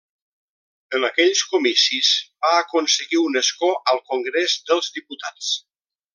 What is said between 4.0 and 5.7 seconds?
Congrés dels diputats.